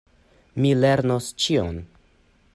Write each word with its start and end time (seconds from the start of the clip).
Mi 0.63 0.71
lernos 0.85 1.29
ĉion. 1.45 1.81